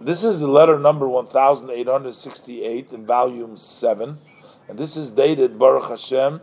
[0.00, 4.16] this is the letter number 1868 in volume 7,
[4.68, 6.40] and this is dated Baruch Hashem,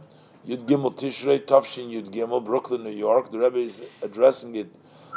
[0.48, 3.32] Yud Gimel Tishrei, Tafshin Yud Gimel, Brooklyn, New York.
[3.32, 4.68] The Rebbe is addressing it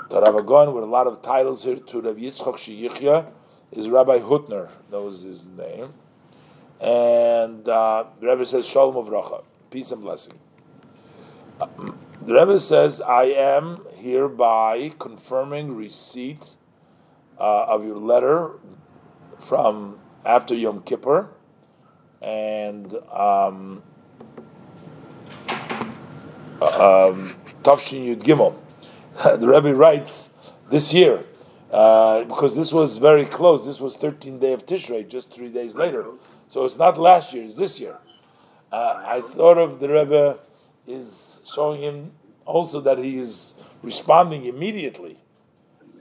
[0.09, 3.31] to Rav Agon with a lot of titles here to Rav Yitzchok Sheyichya,
[3.73, 5.89] is Rabbi Hutner, was his name.
[6.81, 10.39] And uh, the Rebbe says, Shalom Avracha, peace and blessing.
[11.59, 16.55] The Rebbe says, I am hereby confirming receipt
[17.41, 18.53] uh, of your letter
[19.39, 21.31] from after Yom Kippur,
[22.21, 23.83] and um,
[26.61, 28.55] um, Tafshin Yud Gimel.
[29.41, 30.35] the Rebbe writes
[30.71, 31.25] this year,
[31.73, 33.65] uh, because this was very close.
[33.65, 36.07] This was 13th day of Tishrei, just three days later.
[36.49, 37.97] So it's not last year; it's this year.
[38.71, 40.39] Uh, I thought of the Rebbe
[40.87, 42.13] is showing him
[42.45, 45.19] also that he is responding immediately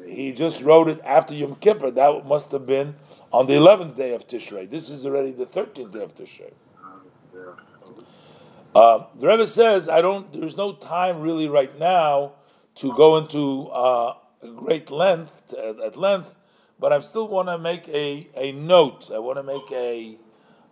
[0.10, 1.92] he just wrote it after Yom Kippur.
[1.92, 2.96] That must have been
[3.32, 4.70] on the 11th day of Tishrei.
[4.70, 6.52] This is already the 13th day of Tishrei.
[8.76, 10.32] Uh, the Rebbe says, "I don't.
[10.32, 12.34] There's no time really right now
[12.76, 14.14] to go into uh,
[14.56, 16.34] great length at, at, length,
[16.80, 19.10] but I still want to make a, a note.
[19.12, 20.18] I want to make a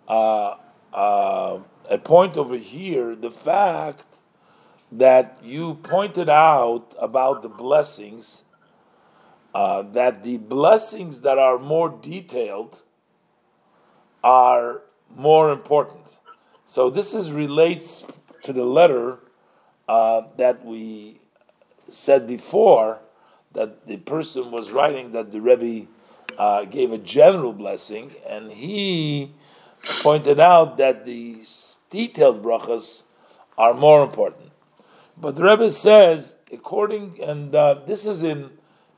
[0.07, 0.57] uh,
[0.94, 3.16] uh, a point over here.
[3.16, 4.05] The fact
[4.91, 8.44] that you pointed out about the blessings."
[9.58, 12.83] Uh, that the blessings that are more detailed
[14.23, 14.83] are
[15.16, 16.19] more important.
[16.67, 18.05] So this is relates
[18.44, 19.17] to the letter
[19.89, 21.19] uh, that we
[21.89, 23.00] said before
[23.53, 25.88] that the person was writing that the Rebbe
[26.38, 29.31] uh, gave a general blessing, and he
[30.03, 31.44] pointed out that the
[31.89, 33.02] detailed brachas
[33.58, 34.52] are more important.
[35.19, 38.52] But the Rebbe says, according, and uh, this is in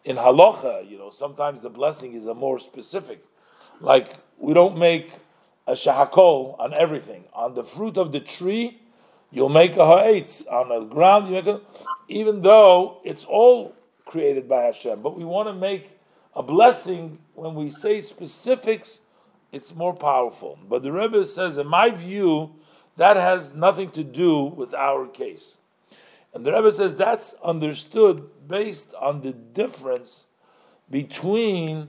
[0.06, 3.24] in halacha, you know, sometimes the blessing is a more specific.
[3.82, 5.12] Like we don't make
[5.68, 7.26] a shahakol on everything.
[7.34, 8.82] On the fruit of the tree,
[9.32, 10.48] you'll make a ha'etz.
[10.48, 11.62] On the ground, you make a,
[12.08, 15.02] even though it's all created by Hashem.
[15.02, 15.92] But we want to make
[16.36, 19.02] a blessing when we say specifics,
[19.52, 20.58] it's more powerful.
[20.68, 22.52] But the Rebbe says, in my view,
[22.98, 25.59] that has nothing to do with our case.
[26.34, 30.26] And the Rebbe says that's understood based on the difference
[30.90, 31.88] between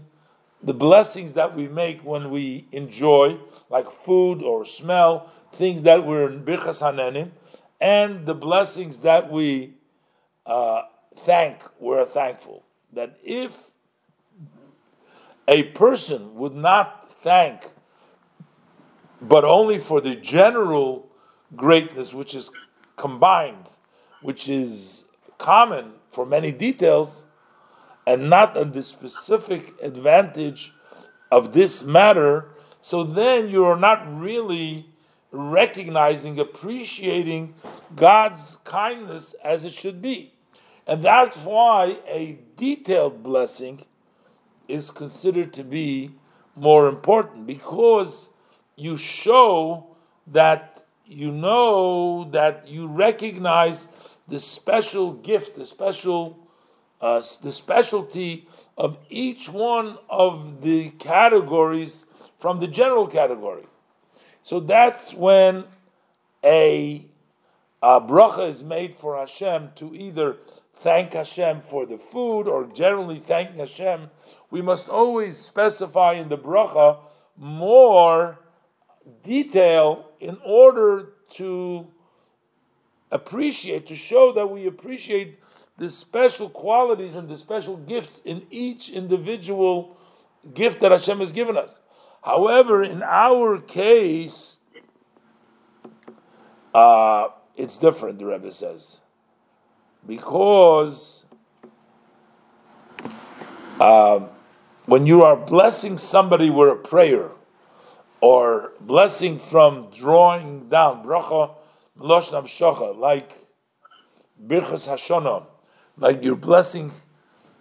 [0.63, 3.39] the blessings that we make when we enjoy,
[3.71, 7.31] like food or smell, things that we're in Birchas Hanehenin,
[7.81, 9.75] and the blessings that we
[10.47, 10.83] uh,
[11.21, 12.63] thank, we're thankful.
[12.93, 13.53] That if
[15.49, 17.67] a person would not thank,
[19.23, 21.11] but only for the general
[21.57, 22.51] greatness which is
[22.97, 23.67] combined
[24.23, 25.05] which is
[25.39, 27.27] common for many details,
[28.07, 30.73] and not on the specific advantage
[31.31, 32.49] of this matter,
[32.81, 34.87] so then you are not really
[35.31, 37.55] recognizing, appreciating
[37.95, 40.33] God's kindness as it should be.
[40.87, 43.85] And that's why a detailed blessing
[44.67, 46.11] is considered to be
[46.57, 48.31] more important because
[48.77, 53.89] you show that you know that you recognize
[54.29, 56.39] the special gift, the special,
[57.01, 58.49] uh, the specialty
[58.79, 62.07] of each one of the categories
[62.39, 63.65] from the general category.
[64.43, 65.65] So that's when
[66.45, 67.05] a,
[67.83, 70.37] a bracha is made for Hashem to either
[70.77, 74.11] thank Hashem for the food or generally thanking Hashem.
[74.51, 76.99] We must always specify in the bracha
[77.37, 78.39] more
[79.25, 81.87] detail in order to
[83.11, 85.39] appreciate, to show that we appreciate
[85.79, 89.97] the special qualities and the special gifts in each individual
[90.55, 91.81] gift that Hashem has given us.
[92.23, 94.59] However, in our case,
[96.75, 99.01] uh, it's different, the Rebbe says.
[100.07, 101.25] Because
[103.81, 104.21] uh,
[104.87, 107.31] when you are blessing somebody with a prayer,
[108.21, 111.55] or blessing from drawing down, bracha
[111.99, 113.47] Loshn Shocha, like
[114.47, 115.45] Birchas Hashana,
[115.97, 116.93] like your blessing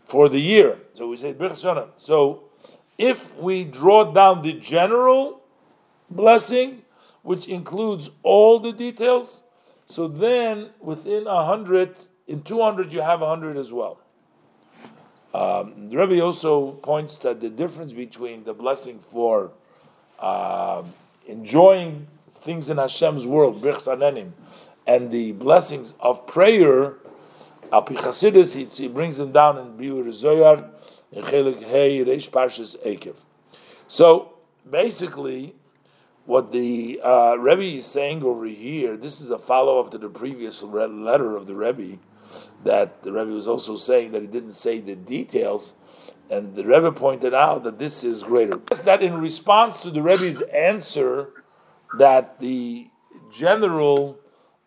[0.06, 0.78] for the year.
[0.94, 1.88] So we say Birchas Hashana.
[1.98, 2.46] So
[2.98, 5.42] if we draw down the general
[6.10, 6.84] blessing,
[7.22, 9.44] which includes all the details,
[9.86, 11.98] so then within a hundred,
[12.28, 14.00] in two hundred, you have a hundred as well.
[15.34, 19.52] Um, the Rebbe also points that the difference between the blessing for
[20.20, 20.84] uh,
[21.28, 23.64] enjoying things in Hashem's world,
[24.88, 26.96] and the blessings of prayer,
[27.72, 30.70] Al Chasidus, he, brings them down in Biur Zoyar,
[31.12, 33.16] in Chelik Hey Reish Parshas Ekev.
[33.88, 34.34] So
[34.70, 35.56] basically,
[36.26, 40.10] what the uh, Rebbe is saying over here, this is a follow up to the
[40.10, 41.98] previous letter of the Rebbe,
[42.64, 45.74] that the Rebbe was also saying that he didn't say the details,
[46.30, 48.58] and the Rebbe pointed out that this is greater.
[48.84, 51.30] That in response to the Rebbe's answer
[51.98, 52.88] that the
[53.32, 54.20] general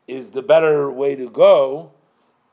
[0.06, 1.93] is the better way to go,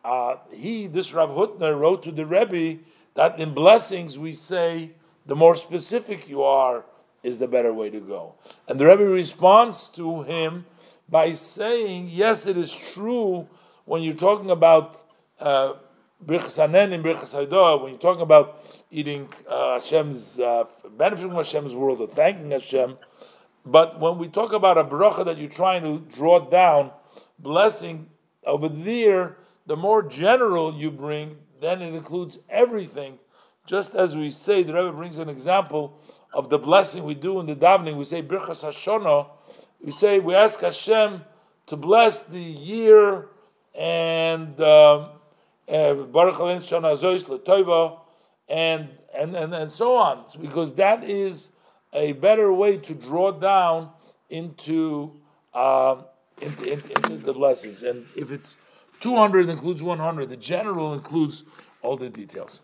[0.05, 2.81] uh, he, this Rav Hutner, wrote to the Rebbe
[3.15, 4.91] that in blessings we say
[5.25, 6.85] the more specific you are
[7.23, 8.35] is the better way to go.
[8.67, 10.65] And the Rebbe responds to him
[11.09, 13.47] by saying, yes, it is true
[13.85, 15.03] when you're talking about
[15.39, 15.73] uh,
[16.25, 17.33] Birchas Hanen and Birchas
[17.81, 20.65] when you're talking about eating uh, Hashem's, uh,
[20.97, 22.97] benefiting from Hashem's world or thanking Hashem,
[23.65, 26.91] but when we talk about a bracha that you're trying to draw down,
[27.37, 28.09] blessing
[28.45, 33.19] over there, the more general you bring, then it includes everything.
[33.65, 35.99] Just as we say, the Rebbe brings an example
[36.33, 37.97] of the blessing we do in the davening.
[37.97, 39.27] We say Birchas Hashanah.
[39.81, 41.21] We say we ask Hashem
[41.67, 43.27] to bless the year
[43.77, 45.09] and um,
[48.49, 51.51] and and and and so on, because that is
[51.93, 53.89] a better way to draw down
[54.29, 55.11] into,
[55.53, 56.05] um,
[56.41, 57.83] into, into, into the blessings.
[57.83, 58.57] And if it's
[58.99, 61.43] 200 includes 100, the general includes
[61.81, 62.61] all the details.